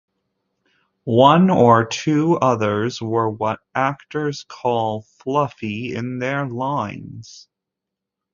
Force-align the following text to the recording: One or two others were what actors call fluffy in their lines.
One 1.03 1.51
or 1.51 1.85
two 1.85 2.37
others 2.37 2.99
were 2.99 3.29
what 3.29 3.59
actors 3.75 4.43
call 4.47 5.03
fluffy 5.03 5.93
in 5.93 6.17
their 6.17 6.47
lines. 6.47 7.47